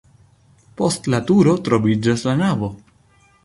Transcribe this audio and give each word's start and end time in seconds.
Post 0.79 1.11
la 1.15 1.19
turo 1.29 1.55
troviĝas 1.69 2.27
la 2.31 2.37
navo. 2.43 2.75